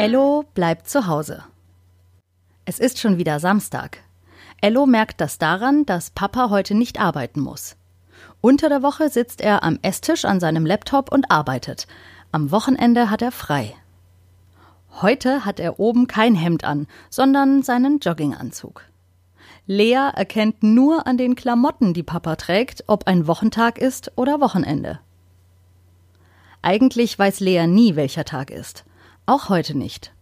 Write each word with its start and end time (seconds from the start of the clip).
Ello 0.00 0.46
bleibt 0.54 0.88
zu 0.88 1.06
Hause. 1.06 1.44
Es 2.64 2.78
ist 2.78 2.98
schon 2.98 3.18
wieder 3.18 3.38
Samstag. 3.38 3.98
Ello 4.62 4.86
merkt 4.86 5.20
das 5.20 5.36
daran, 5.36 5.84
dass 5.84 6.08
Papa 6.08 6.48
heute 6.48 6.74
nicht 6.74 6.98
arbeiten 6.98 7.40
muss. 7.40 7.76
Unter 8.40 8.70
der 8.70 8.82
Woche 8.82 9.10
sitzt 9.10 9.42
er 9.42 9.62
am 9.62 9.78
Esstisch 9.82 10.24
an 10.24 10.40
seinem 10.40 10.64
Laptop 10.64 11.12
und 11.12 11.30
arbeitet. 11.30 11.86
Am 12.32 12.50
Wochenende 12.50 13.10
hat 13.10 13.20
er 13.20 13.30
frei. 13.30 13.74
Heute 15.02 15.44
hat 15.44 15.60
er 15.60 15.78
oben 15.78 16.06
kein 16.06 16.34
Hemd 16.34 16.64
an, 16.64 16.86
sondern 17.10 17.62
seinen 17.62 17.98
Jogginganzug. 17.98 18.86
Lea 19.66 20.12
erkennt 20.14 20.62
nur 20.62 21.06
an 21.06 21.18
den 21.18 21.34
Klamotten, 21.34 21.92
die 21.92 22.04
Papa 22.04 22.36
trägt, 22.36 22.84
ob 22.86 23.06
ein 23.06 23.26
Wochentag 23.26 23.76
ist 23.76 24.12
oder 24.16 24.40
Wochenende. 24.40 24.98
Eigentlich 26.62 27.18
weiß 27.18 27.40
Lea 27.40 27.66
nie, 27.66 27.96
welcher 27.96 28.24
Tag 28.24 28.50
ist. 28.50 28.86
Auch 29.30 29.48
heute 29.48 29.78
nicht. 29.78 30.12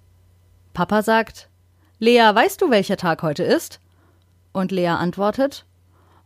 Papa 0.74 1.00
sagt, 1.00 1.48
Lea, 1.98 2.30
weißt 2.34 2.60
du, 2.60 2.68
welcher 2.68 2.98
Tag 2.98 3.22
heute 3.22 3.42
ist? 3.42 3.80
Und 4.52 4.70
Lea 4.70 4.88
antwortet, 4.88 5.64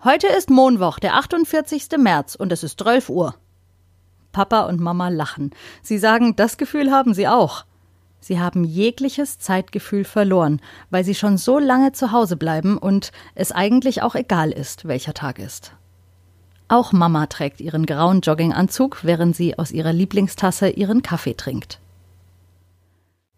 Heute 0.03 0.27
ist 0.27 0.51
Monwoch, 0.51 0.99
der 0.99 1.15
48. 1.15 1.91
März, 1.97 2.35
und 2.35 2.51
es 2.51 2.65
ist 2.65 2.81
12 2.81 3.09
Uhr. 3.09 3.37
Papa 4.33 4.63
und 4.63 4.81
Mama 4.81 5.11
lachen. 5.11 5.53
Sie 5.81 5.97
sagen, 5.97 6.35
das 6.35 6.57
Gefühl 6.57 6.91
haben 6.91 7.15
sie 7.15 7.29
auch. 7.29 7.67
Sie 8.19 8.41
haben 8.41 8.65
jegliches 8.65 9.39
Zeitgefühl 9.39 10.03
verloren, 10.03 10.61
weil 10.91 11.05
sie 11.05 11.15
schon 11.15 11.39
so 11.39 11.61
lange 11.61 11.93
zu 11.93 12.11
Hause 12.11 12.37
bleiben 12.37 12.79
und 12.79 13.13
es 13.37 13.53
eigentlich 13.53 14.03
auch 14.03 14.17
egal 14.17 14.51
ist, 14.51 14.89
welcher 14.89 15.15
Tag 15.15 15.39
ist. 15.39 15.71
Auch 16.67 16.91
Mama 16.91 17.27
trägt 17.27 17.61
ihren 17.61 17.87
grauen 17.87 18.23
Jogginganzug, 18.23 19.05
während 19.05 19.37
sie 19.37 19.57
aus 19.57 19.71
ihrer 19.71 19.93
Lieblingstasse 19.93 20.69
ihren 20.69 21.03
Kaffee 21.03 21.35
trinkt. 21.35 21.79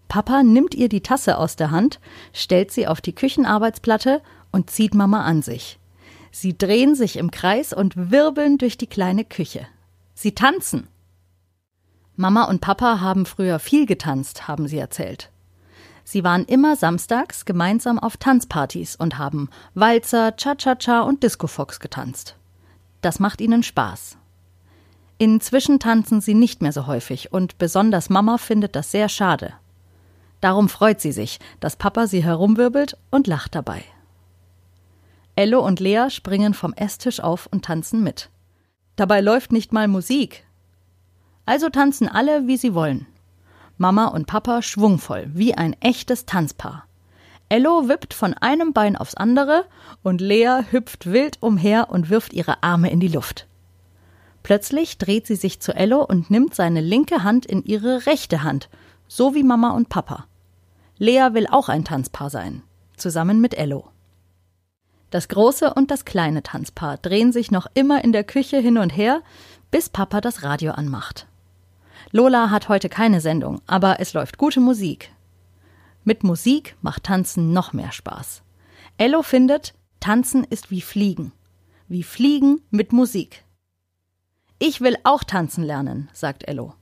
Papa 0.08 0.42
nimmt 0.42 0.74
ihr 0.74 0.88
die 0.88 1.02
Tasse 1.02 1.38
aus 1.38 1.56
der 1.56 1.70
Hand, 1.70 2.00
stellt 2.32 2.70
sie 2.70 2.86
auf 2.86 3.00
die 3.00 3.14
Küchenarbeitsplatte 3.14 4.22
und 4.52 4.70
zieht 4.70 4.94
Mama 4.94 5.22
an 5.24 5.42
sich. 5.42 5.78
Sie 6.30 6.56
drehen 6.56 6.94
sich 6.94 7.16
im 7.16 7.30
Kreis 7.30 7.72
und 7.72 8.10
wirbeln 8.10 8.58
durch 8.58 8.76
die 8.76 8.86
kleine 8.86 9.24
Küche. 9.24 9.66
Sie 10.14 10.32
tanzen. 10.32 10.88
Mama 12.16 12.44
und 12.44 12.60
Papa 12.60 13.00
haben 13.00 13.26
früher 13.26 13.58
viel 13.58 13.86
getanzt, 13.86 14.46
haben 14.46 14.68
sie 14.68 14.78
erzählt. 14.78 15.30
Sie 16.04 16.22
waren 16.22 16.44
immer 16.44 16.76
samstags 16.76 17.44
gemeinsam 17.44 17.98
auf 17.98 18.16
Tanzpartys 18.18 18.94
und 18.94 19.18
haben 19.18 19.48
Walzer, 19.74 20.36
Cha-Cha-Cha 20.36 21.00
und 21.00 21.22
Disco-Fox 21.22 21.80
getanzt. 21.80 22.36
Das 23.00 23.20
macht 23.20 23.40
ihnen 23.40 23.62
Spaß. 23.62 24.18
Inzwischen 25.18 25.78
tanzen 25.78 26.20
sie 26.20 26.34
nicht 26.34 26.62
mehr 26.62 26.72
so 26.72 26.86
häufig 26.86 27.32
und 27.32 27.58
besonders 27.58 28.10
Mama 28.10 28.38
findet 28.38 28.76
das 28.76 28.90
sehr 28.90 29.08
schade. 29.08 29.54
Darum 30.40 30.68
freut 30.68 31.00
sie 31.00 31.12
sich, 31.12 31.38
dass 31.60 31.76
Papa 31.76 32.06
sie 32.06 32.22
herumwirbelt 32.22 32.96
und 33.10 33.26
lacht 33.26 33.54
dabei. 33.54 33.82
Ello 35.36 35.64
und 35.64 35.80
Lea 35.80 36.10
springen 36.10 36.54
vom 36.54 36.72
Esstisch 36.74 37.20
auf 37.20 37.46
und 37.50 37.64
tanzen 37.64 38.02
mit. 38.02 38.30
Dabei 38.96 39.20
läuft 39.20 39.52
nicht 39.52 39.72
mal 39.72 39.88
Musik, 39.88 40.44
also 41.46 41.68
tanzen 41.68 42.08
alle, 42.08 42.46
wie 42.46 42.56
sie 42.56 42.74
wollen. 42.74 43.06
Mama 43.76 44.06
und 44.06 44.26
Papa 44.26 44.62
schwungvoll, 44.62 45.30
wie 45.34 45.54
ein 45.54 45.74
echtes 45.80 46.26
Tanzpaar. 46.26 46.86
Ello 47.48 47.88
wippt 47.88 48.14
von 48.14 48.34
einem 48.34 48.72
Bein 48.72 48.96
aufs 48.96 49.14
andere 49.14 49.66
und 50.02 50.20
Lea 50.20 50.60
hüpft 50.70 51.06
wild 51.06 51.38
umher 51.40 51.90
und 51.90 52.08
wirft 52.08 52.32
ihre 52.32 52.62
Arme 52.62 52.90
in 52.90 53.00
die 53.00 53.08
Luft. 53.08 53.46
Plötzlich 54.42 54.98
dreht 54.98 55.26
sie 55.26 55.36
sich 55.36 55.60
zu 55.60 55.74
Ello 55.74 56.02
und 56.02 56.30
nimmt 56.30 56.54
seine 56.54 56.80
linke 56.80 57.22
Hand 57.22 57.46
in 57.46 57.62
ihre 57.64 58.06
rechte 58.06 58.42
Hand, 58.42 58.68
so 59.14 59.32
wie 59.32 59.44
Mama 59.44 59.70
und 59.70 59.88
Papa. 59.90 60.26
Lea 60.98 61.28
will 61.34 61.46
auch 61.48 61.68
ein 61.68 61.84
Tanzpaar 61.84 62.30
sein, 62.30 62.64
zusammen 62.96 63.40
mit 63.40 63.54
Ello. 63.54 63.88
Das 65.10 65.28
große 65.28 65.72
und 65.72 65.92
das 65.92 66.04
kleine 66.04 66.42
Tanzpaar 66.42 66.96
drehen 66.96 67.30
sich 67.30 67.52
noch 67.52 67.68
immer 67.74 68.02
in 68.02 68.10
der 68.10 68.24
Küche 68.24 68.58
hin 68.58 68.76
und 68.76 68.90
her, 68.90 69.22
bis 69.70 69.88
Papa 69.88 70.20
das 70.20 70.42
Radio 70.42 70.72
anmacht. 70.72 71.28
Lola 72.10 72.50
hat 72.50 72.68
heute 72.68 72.88
keine 72.88 73.20
Sendung, 73.20 73.62
aber 73.68 74.00
es 74.00 74.14
läuft 74.14 74.36
gute 74.36 74.58
Musik. 74.58 75.12
Mit 76.02 76.24
Musik 76.24 76.74
macht 76.82 77.04
Tanzen 77.04 77.52
noch 77.52 77.72
mehr 77.72 77.92
Spaß. 77.92 78.42
Ello 78.98 79.22
findet, 79.22 79.74
Tanzen 80.00 80.42
ist 80.42 80.72
wie 80.72 80.80
Fliegen. 80.80 81.30
Wie 81.86 82.02
Fliegen 82.02 82.62
mit 82.70 82.92
Musik. 82.92 83.44
Ich 84.58 84.80
will 84.80 84.96
auch 85.04 85.22
tanzen 85.22 85.62
lernen, 85.62 86.08
sagt 86.12 86.48
Ello. 86.48 86.74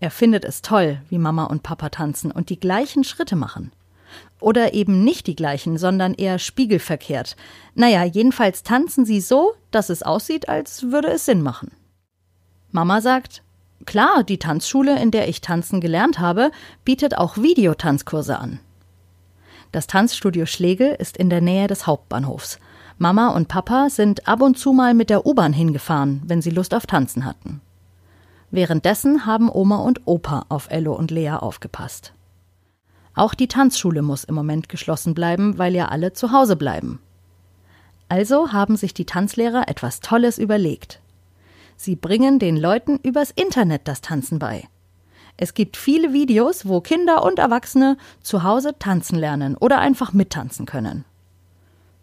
Er 0.00 0.10
findet 0.10 0.44
es 0.44 0.62
toll, 0.62 1.02
wie 1.10 1.18
Mama 1.18 1.44
und 1.44 1.62
Papa 1.62 1.90
tanzen 1.90 2.32
und 2.32 2.48
die 2.48 2.58
gleichen 2.58 3.04
Schritte 3.04 3.36
machen. 3.36 3.72
Oder 4.40 4.72
eben 4.74 5.04
nicht 5.04 5.26
die 5.26 5.36
gleichen, 5.36 5.76
sondern 5.76 6.14
eher 6.14 6.38
spiegelverkehrt. 6.38 7.36
Naja, 7.74 8.04
jedenfalls 8.04 8.62
tanzen 8.62 9.04
sie 9.04 9.20
so, 9.20 9.52
dass 9.70 9.90
es 9.90 10.02
aussieht, 10.02 10.48
als 10.48 10.90
würde 10.90 11.08
es 11.08 11.26
Sinn 11.26 11.42
machen. 11.42 11.70
Mama 12.72 13.00
sagt, 13.00 13.42
Klar, 13.86 14.24
die 14.24 14.38
Tanzschule, 14.38 15.00
in 15.00 15.10
der 15.10 15.28
ich 15.28 15.40
tanzen 15.40 15.80
gelernt 15.80 16.18
habe, 16.18 16.50
bietet 16.84 17.16
auch 17.16 17.38
Videotanzkurse 17.38 18.38
an. 18.38 18.60
Das 19.72 19.86
Tanzstudio 19.86 20.46
Schlegel 20.46 20.94
ist 20.98 21.16
in 21.16 21.30
der 21.30 21.40
Nähe 21.40 21.66
des 21.66 21.86
Hauptbahnhofs. 21.86 22.58
Mama 22.98 23.28
und 23.28 23.48
Papa 23.48 23.88
sind 23.88 24.28
ab 24.28 24.42
und 24.42 24.58
zu 24.58 24.72
mal 24.72 24.92
mit 24.92 25.08
der 25.08 25.24
U-Bahn 25.24 25.54
hingefahren, 25.54 26.22
wenn 26.26 26.42
sie 26.42 26.50
Lust 26.50 26.74
auf 26.74 26.86
Tanzen 26.86 27.24
hatten. 27.24 27.62
Währenddessen 28.50 29.26
haben 29.26 29.48
Oma 29.50 29.76
und 29.76 30.02
Opa 30.06 30.46
auf 30.48 30.70
Ello 30.70 30.94
und 30.94 31.10
Lea 31.10 31.32
aufgepasst. 31.32 32.12
Auch 33.14 33.34
die 33.34 33.48
Tanzschule 33.48 34.02
muss 34.02 34.24
im 34.24 34.34
Moment 34.34 34.68
geschlossen 34.68 35.14
bleiben, 35.14 35.58
weil 35.58 35.74
ja 35.74 35.88
alle 35.88 36.12
zu 36.12 36.32
Hause 36.32 36.56
bleiben. 36.56 37.00
Also 38.08 38.52
haben 38.52 38.76
sich 38.76 38.92
die 38.92 39.04
Tanzlehrer 39.04 39.68
etwas 39.68 40.00
Tolles 40.00 40.38
überlegt. 40.38 41.00
Sie 41.76 41.96
bringen 41.96 42.38
den 42.38 42.56
Leuten 42.56 42.98
übers 43.02 43.30
Internet 43.30 43.82
das 43.86 44.00
Tanzen 44.00 44.38
bei. 44.38 44.68
Es 45.36 45.54
gibt 45.54 45.76
viele 45.76 46.12
Videos, 46.12 46.66
wo 46.66 46.80
Kinder 46.80 47.24
und 47.24 47.38
Erwachsene 47.38 47.96
zu 48.20 48.42
Hause 48.42 48.78
tanzen 48.78 49.18
lernen 49.18 49.56
oder 49.56 49.78
einfach 49.78 50.12
mittanzen 50.12 50.66
können. 50.66 51.04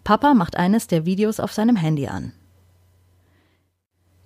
Papa 0.03 0.34
macht 0.34 0.56
eines 0.56 0.88
der 0.88 1.06
Videos 1.06 1.40
auf 1.40 1.52
seinem 1.52 1.75
Handy 1.75 2.07
an. 2.07 2.31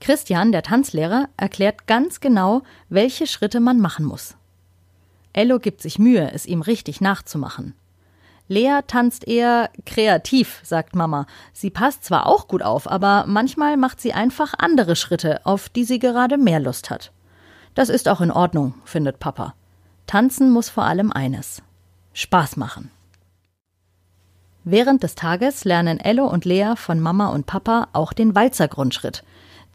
Christian, 0.01 0.51
der 0.51 0.63
Tanzlehrer, 0.63 1.29
erklärt 1.37 1.87
ganz 1.87 2.19
genau, 2.19 2.63
welche 2.89 3.27
Schritte 3.27 3.61
man 3.61 3.79
machen 3.79 4.03
muss. 4.03 4.35
Ello 5.31 5.59
gibt 5.59 5.81
sich 5.81 5.99
Mühe, 5.99 6.31
es 6.33 6.45
ihm 6.45 6.61
richtig 6.61 6.99
nachzumachen. 6.99 7.73
Lea 8.49 8.81
tanzt 8.85 9.25
eher 9.27 9.69
kreativ, 9.85 10.59
sagt 10.63 10.93
Mama. 10.93 11.25
Sie 11.53 11.69
passt 11.69 12.03
zwar 12.03 12.27
auch 12.27 12.49
gut 12.49 12.63
auf, 12.63 12.89
aber 12.91 13.23
manchmal 13.25 13.77
macht 13.77 14.01
sie 14.01 14.11
einfach 14.11 14.53
andere 14.57 14.97
Schritte, 14.97 15.45
auf 15.45 15.69
die 15.69 15.85
sie 15.85 15.99
gerade 15.99 16.37
mehr 16.37 16.59
Lust 16.59 16.89
hat. 16.89 17.13
Das 17.75 17.87
ist 17.87 18.09
auch 18.09 18.19
in 18.19 18.31
Ordnung, 18.31 18.73
findet 18.83 19.19
Papa. 19.19 19.53
Tanzen 20.05 20.51
muss 20.51 20.67
vor 20.67 20.83
allem 20.83 21.13
eines 21.13 21.61
Spaß 22.11 22.57
machen. 22.57 22.91
Während 24.65 25.01
des 25.03 25.15
Tages 25.15 25.63
lernen 25.63 25.99
Ello 25.99 26.27
und 26.27 26.43
Lea 26.43 26.73
von 26.75 26.99
Mama 26.99 27.29
und 27.29 27.45
Papa 27.45 27.87
auch 27.93 28.11
den 28.11 28.35
Walzergrundschritt. 28.35 29.23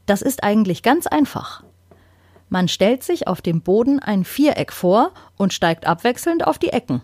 Das 0.06 0.22
ist 0.22 0.42
eigentlich 0.42 0.82
ganz 0.82 1.06
einfach. 1.06 1.62
Man 2.48 2.68
stellt 2.68 3.02
sich 3.02 3.26
auf 3.26 3.42
dem 3.42 3.60
Boden 3.60 3.98
ein 3.98 4.24
Viereck 4.24 4.72
vor 4.72 5.12
und 5.36 5.52
steigt 5.52 5.86
abwechselnd 5.86 6.46
auf 6.46 6.58
die 6.58 6.70
Ecken. 6.70 7.02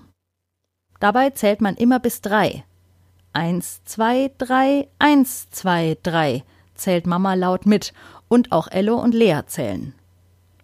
Dabei 1.00 1.30
zählt 1.30 1.60
man 1.60 1.74
immer 1.74 1.98
bis 1.98 2.20
drei. 2.20 2.64
Eins, 3.32 3.82
zwei, 3.84 4.30
drei, 4.38 4.88
eins, 5.00 5.50
zwei, 5.50 5.96
drei, 6.02 6.44
zählt 6.74 7.06
Mama 7.06 7.34
laut 7.34 7.66
mit 7.66 7.92
und 8.28 8.52
auch 8.52 8.68
Ello 8.68 8.96
und 8.96 9.14
Lea 9.14 9.40
zählen. 9.46 9.94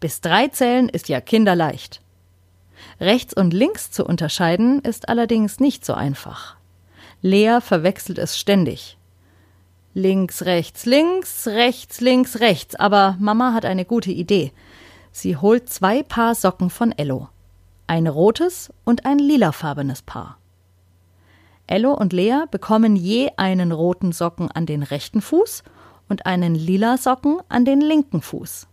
Bis 0.00 0.20
drei 0.20 0.48
zählen 0.48 0.88
ist 0.88 1.08
ja 1.08 1.20
kinderleicht. 1.20 2.02
Rechts 3.00 3.34
und 3.34 3.52
links 3.52 3.90
zu 3.90 4.04
unterscheiden 4.04 4.80
ist 4.80 5.08
allerdings 5.08 5.58
nicht 5.58 5.84
so 5.84 5.94
einfach. 5.94 6.56
Lea 7.20 7.58
verwechselt 7.60 8.18
es 8.18 8.38
ständig. 8.38 8.97
Links, 9.98 10.44
rechts, 10.44 10.86
links, 10.86 11.48
rechts, 11.48 12.00
links, 12.00 12.38
rechts, 12.38 12.76
aber 12.76 13.16
Mama 13.18 13.52
hat 13.52 13.64
eine 13.64 13.84
gute 13.84 14.12
Idee. 14.12 14.52
Sie 15.10 15.36
holt 15.36 15.68
zwei 15.68 16.04
Paar 16.04 16.36
Socken 16.36 16.70
von 16.70 16.92
Ello 16.92 17.30
ein 17.88 18.06
rotes 18.06 18.72
und 18.84 19.04
ein 19.06 19.18
lilafarbenes 19.18 20.02
Paar. 20.02 20.38
Ello 21.66 21.94
und 21.94 22.12
Lea 22.12 22.44
bekommen 22.48 22.94
je 22.94 23.30
einen 23.36 23.72
roten 23.72 24.12
Socken 24.12 24.48
an 24.52 24.66
den 24.66 24.84
rechten 24.84 25.20
Fuß 25.20 25.64
und 26.08 26.26
einen 26.26 26.54
lila 26.54 26.96
Socken 26.96 27.40
an 27.48 27.64
den 27.64 27.80
linken 27.80 28.22
Fuß. 28.22 28.68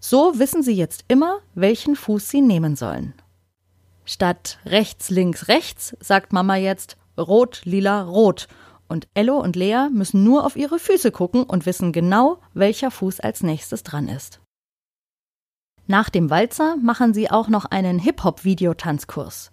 So 0.00 0.40
wissen 0.40 0.64
sie 0.64 0.74
jetzt 0.74 1.04
immer, 1.06 1.38
welchen 1.54 1.94
Fuß 1.94 2.30
sie 2.30 2.40
nehmen 2.40 2.74
sollen. 2.74 3.14
Statt 4.04 4.58
rechts, 4.66 5.08
links, 5.08 5.46
rechts 5.46 5.96
sagt 6.00 6.32
Mama 6.32 6.56
jetzt 6.56 6.96
rot, 7.16 7.60
lila, 7.64 8.02
rot 8.02 8.48
und 8.88 9.08
Ello 9.14 9.38
und 9.38 9.56
Lea 9.56 9.88
müssen 9.92 10.24
nur 10.24 10.44
auf 10.44 10.56
ihre 10.56 10.78
Füße 10.78 11.10
gucken 11.10 11.44
und 11.44 11.66
wissen 11.66 11.92
genau, 11.92 12.40
welcher 12.54 12.90
Fuß 12.90 13.20
als 13.20 13.42
nächstes 13.42 13.82
dran 13.82 14.08
ist. 14.08 14.40
Nach 15.86 16.10
dem 16.10 16.28
Walzer 16.30 16.76
machen 16.76 17.14
sie 17.14 17.30
auch 17.30 17.48
noch 17.48 17.64
einen 17.64 17.98
Hip-Hop-Videotanzkurs. 17.98 19.50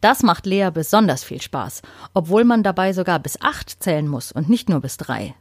Das 0.00 0.22
macht 0.22 0.46
Lea 0.46 0.70
besonders 0.72 1.24
viel 1.24 1.40
Spaß, 1.40 1.82
obwohl 2.14 2.44
man 2.44 2.62
dabei 2.62 2.92
sogar 2.92 3.18
bis 3.18 3.40
acht 3.40 3.82
zählen 3.82 4.08
muss 4.08 4.32
und 4.32 4.48
nicht 4.48 4.68
nur 4.68 4.80
bis 4.80 4.96
drei. 4.96 5.34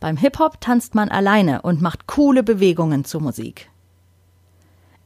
Beim 0.00 0.16
Hip-Hop 0.16 0.60
tanzt 0.60 0.94
man 0.94 1.08
alleine 1.08 1.62
und 1.62 1.80
macht 1.80 2.06
coole 2.06 2.42
Bewegungen 2.42 3.04
zur 3.04 3.20
Musik. 3.20 3.70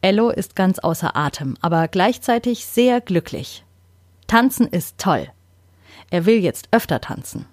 Ello 0.01 0.31
ist 0.31 0.55
ganz 0.55 0.79
außer 0.79 1.17
Atem, 1.17 1.57
aber 1.61 1.89
gleichzeitig 1.89 2.65
sehr 2.67 3.01
glücklich. 3.01 3.65
Tanzen 4.27 4.67
ist 4.67 4.99
toll. 4.99 5.29
Er 6.11 6.27
will 6.27 6.39
jetzt 6.39 6.69
öfter 6.71 7.01
tanzen. 7.01 7.47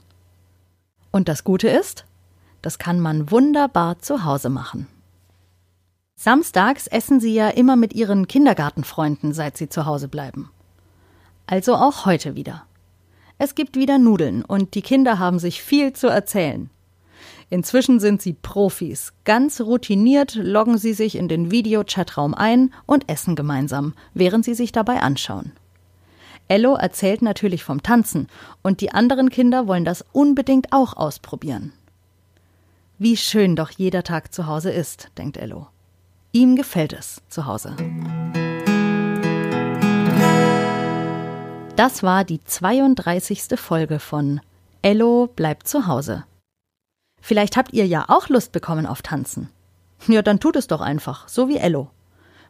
Und 1.11 1.27
das 1.27 1.43
Gute 1.43 1.69
ist, 1.69 2.05
das 2.61 2.79
kann 2.79 2.99
man 2.99 3.31
wunderbar 3.31 3.99
zu 3.99 4.25
Hause 4.25 4.49
machen. 4.49 4.87
Samstags 6.15 6.87
essen 6.87 7.19
sie 7.19 7.33
ja 7.33 7.49
immer 7.49 7.75
mit 7.75 7.93
ihren 7.93 8.27
Kindergartenfreunden, 8.27 9.33
seit 9.33 9.57
sie 9.57 9.69
zu 9.69 9.85
Hause 9.85 10.07
bleiben. 10.07 10.49
Also 11.45 11.75
auch 11.75 12.05
heute 12.05 12.35
wieder. 12.35 12.65
Es 13.37 13.53
gibt 13.53 13.75
wieder 13.75 13.97
Nudeln 13.97 14.43
und 14.43 14.75
die 14.75 14.81
Kinder 14.81 15.19
haben 15.19 15.39
sich 15.39 15.61
viel 15.61 15.93
zu 15.93 16.07
erzählen. 16.07 16.69
Inzwischen 17.49 17.99
sind 17.99 18.21
sie 18.21 18.33
Profis. 18.33 19.13
Ganz 19.25 19.61
routiniert 19.61 20.35
loggen 20.35 20.77
sie 20.77 20.93
sich 20.93 21.15
in 21.15 21.27
den 21.27 21.51
Videochatraum 21.51 22.33
ein 22.33 22.73
und 22.85 23.09
essen 23.09 23.35
gemeinsam, 23.35 23.93
während 24.13 24.45
sie 24.45 24.55
sich 24.55 24.71
dabei 24.71 25.01
anschauen. 25.01 25.51
Ello 26.47 26.75
erzählt 26.75 27.21
natürlich 27.21 27.63
vom 27.63 27.81
Tanzen 27.81 28.27
und 28.61 28.81
die 28.81 28.91
anderen 28.91 29.29
Kinder 29.29 29.67
wollen 29.67 29.85
das 29.85 30.05
unbedingt 30.11 30.71
auch 30.71 30.95
ausprobieren. 30.95 31.73
Wie 32.97 33.17
schön 33.17 33.55
doch 33.55 33.71
jeder 33.71 34.03
Tag 34.03 34.33
zu 34.33 34.45
Hause 34.45 34.71
ist, 34.71 35.09
denkt 35.17 35.37
Ello. 35.37 35.67
Ihm 36.31 36.55
gefällt 36.55 36.93
es 36.93 37.21
zu 37.29 37.45
Hause. 37.45 37.75
Das 41.75 42.03
war 42.03 42.23
die 42.23 42.41
32. 42.41 43.59
Folge 43.59 43.99
von 43.99 44.39
Ello 44.81 45.27
bleibt 45.35 45.67
zu 45.67 45.87
Hause. 45.87 46.25
Vielleicht 47.21 47.57
habt 47.57 47.73
ihr 47.73 47.87
ja 47.87 48.05
auch 48.07 48.29
Lust 48.29 48.51
bekommen 48.51 48.85
auf 48.85 49.01
Tanzen. 49.01 49.49
Ja, 50.07 50.21
dann 50.21 50.39
tut 50.39 50.55
es 50.55 50.67
doch 50.67 50.81
einfach, 50.81 51.27
so 51.27 51.49
wie 51.49 51.57
Ello. 51.57 51.89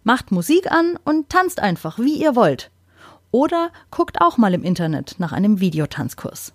Macht 0.03 0.31
Musik 0.31 0.69
an 0.71 0.99
und 1.05 1.29
tanzt 1.29 1.61
einfach, 1.61 1.97
wie 1.97 2.21
ihr 2.21 2.35
wollt. 2.35 2.69
Oder 3.35 3.69
guckt 3.91 4.21
auch 4.21 4.37
mal 4.37 4.53
im 4.53 4.63
Internet 4.63 5.15
nach 5.17 5.33
einem 5.33 5.59
Videotanzkurs. 5.59 6.53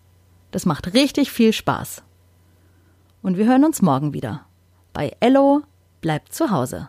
Das 0.50 0.64
macht 0.64 0.94
richtig 0.94 1.30
viel 1.30 1.52
Spaß. 1.52 2.02
Und 3.20 3.36
wir 3.36 3.44
hören 3.44 3.66
uns 3.66 3.82
morgen 3.82 4.14
wieder. 4.14 4.46
Bei 4.94 5.14
Ello 5.20 5.60
bleibt 6.00 6.32
zu 6.32 6.50
Hause. 6.50 6.88